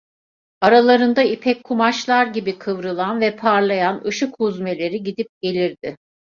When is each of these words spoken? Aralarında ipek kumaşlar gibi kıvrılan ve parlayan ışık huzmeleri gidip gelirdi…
Aralarında 0.61 1.23
ipek 1.23 1.63
kumaşlar 1.63 2.27
gibi 2.27 2.57
kıvrılan 2.57 3.21
ve 3.21 3.35
parlayan 3.35 4.03
ışık 4.05 4.35
huzmeleri 4.39 5.03
gidip 5.03 5.27
gelirdi… 5.41 5.97